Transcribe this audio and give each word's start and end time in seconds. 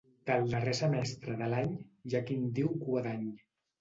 Del 0.27 0.47
darrer 0.53 0.73
semestre 0.79 1.35
de 1.41 1.49
l'any 1.53 1.75
hi 2.09 2.17
ha 2.17 2.23
qui 2.31 2.39
en 2.41 2.49
diu 2.59 2.73
Cua 2.85 3.05
d'Any. 3.09 3.29